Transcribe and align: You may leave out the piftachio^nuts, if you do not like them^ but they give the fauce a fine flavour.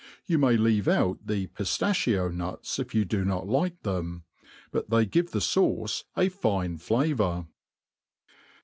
You 0.25 0.39
may 0.39 0.57
leave 0.57 0.87
out 0.87 1.19
the 1.27 1.45
piftachio^nuts, 1.49 2.79
if 2.79 2.95
you 2.95 3.05
do 3.05 3.23
not 3.23 3.47
like 3.47 3.83
them^ 3.83 4.23
but 4.71 4.89
they 4.89 5.05
give 5.05 5.29
the 5.29 5.37
fauce 5.41 6.05
a 6.17 6.27
fine 6.29 6.79
flavour. 6.79 7.45